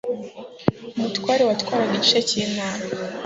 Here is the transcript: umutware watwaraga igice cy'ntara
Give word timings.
umutware 0.95 1.41
watwaraga 1.49 1.93
igice 1.95 2.19
cy'ntara 2.29 2.83